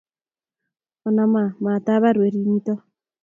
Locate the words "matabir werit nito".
1.63-2.73